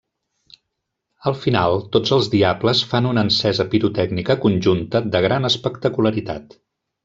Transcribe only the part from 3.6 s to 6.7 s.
pirotècnica conjunta de gran espectacularitat.